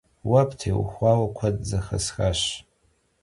[0.27, 2.41] Vue ptêuxaue kued zexesxaş.